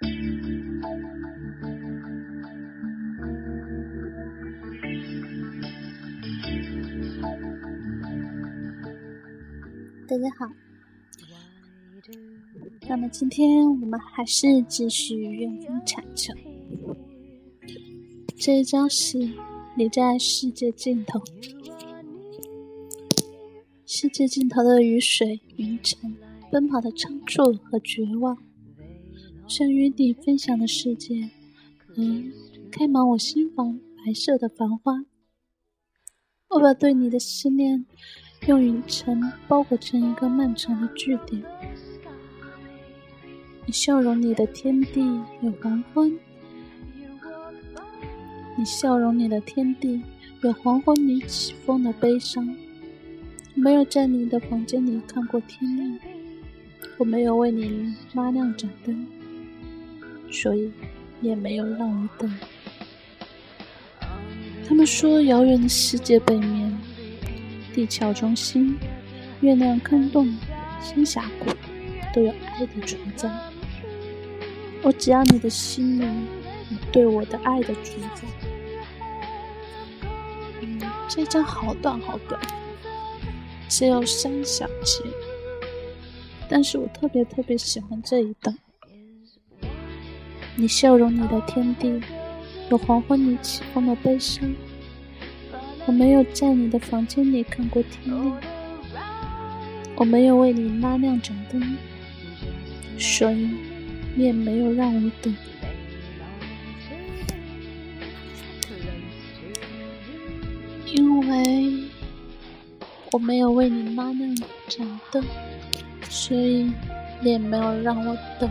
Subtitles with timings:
[0.00, 0.06] 大
[10.16, 10.48] 家好，
[12.88, 16.36] 那么今天我们还是继续怨风产生。
[18.36, 19.18] 这一张是
[19.76, 21.20] 你在世界尽头，
[23.84, 26.16] 世界尽头的雨水、云层、
[26.52, 28.38] 奔跑的仓促和绝望，
[29.48, 31.30] 想与你分享的世界，
[31.88, 31.94] 和，
[32.70, 35.04] 开满我心房白色的繁花。
[36.50, 37.84] 我把对你的思念。
[38.46, 41.42] 用云层包裹成一个漫长的句点。
[43.66, 45.00] 你笑容里的天地
[45.42, 46.16] 有黄昏，
[48.56, 50.00] 你笑容里的天地
[50.42, 52.56] 有黄昏里起风的悲伤。
[53.56, 55.98] 没有在你的房间里看过天亮，
[56.96, 59.04] 我没有为你拉亮盏灯，
[60.30, 60.70] 所以
[61.20, 62.38] 也没有让你等。
[64.68, 66.78] 他们说，遥远的世界背面。
[67.74, 68.76] 地壳中心、
[69.40, 70.36] 月亮坑洞、
[70.80, 71.50] 星峡谷，
[72.12, 73.30] 都有爱的存在。
[74.82, 76.26] 我只要你的心灵，
[76.68, 78.22] 你对我的爱的存在。
[80.60, 82.40] 嗯，这张好短好短，
[83.68, 85.04] 只有三小节，
[86.48, 88.58] 但是我特别特别喜欢这一段。
[90.60, 92.00] 你笑容里的天地，
[92.68, 94.44] 有黄昏里起风的悲伤。
[95.86, 98.36] 我没有在你的房间里看过天亮，
[99.94, 101.62] 我没有为你拉亮盏灯，
[102.98, 103.48] 所以
[104.16, 105.32] 你也没有让我等。
[110.92, 111.84] 因为
[113.12, 114.34] 我没有为你拉亮
[114.66, 115.24] 盏灯，
[116.10, 116.72] 所以
[117.22, 118.50] 你也没有让我等。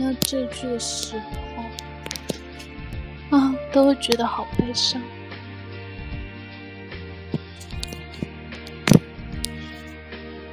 [0.00, 1.20] 那这句的时
[3.30, 5.02] 候，啊，都会觉得好悲伤。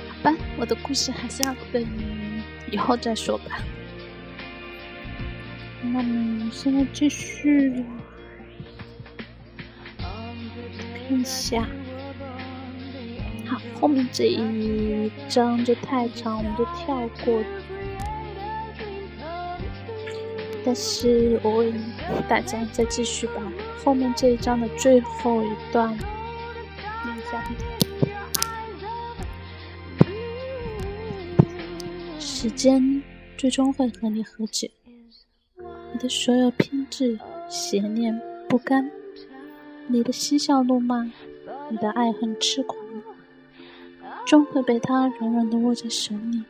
[0.09, 1.87] 好吧我的故事还是要等
[2.71, 3.59] 以后再说吧。
[5.83, 7.85] 那么现在继续
[11.07, 11.67] 看一下，
[13.45, 17.43] 好，后面这一章就太长，我们就跳过。
[20.65, 21.71] 但是我为
[22.27, 23.33] 大家再继续把
[23.83, 25.95] 后面这一章的最后一段。
[25.95, 27.43] 念下。
[32.19, 33.03] 时间
[33.37, 34.71] 最终会和你和解，
[35.93, 38.89] 你的所有偏执、邪念、不甘，
[39.87, 41.03] 你的嬉笑怒骂，
[41.69, 42.77] 你的爱恨痴狂，
[44.25, 46.43] 终会被他软软的握在手里。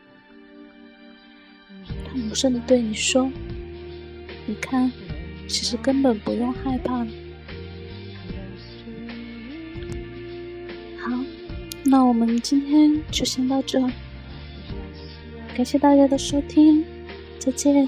[1.85, 3.31] 他无声的对你说
[4.45, 4.91] ：“你看，
[5.47, 7.05] 其实根本不用害怕。”
[10.99, 11.11] 好，
[11.83, 13.79] 那我们今天就先到这。
[15.55, 16.83] 感谢大家的收听，
[17.39, 17.87] 再见。